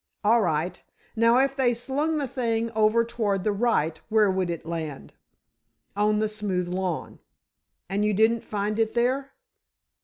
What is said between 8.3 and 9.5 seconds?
find it there!"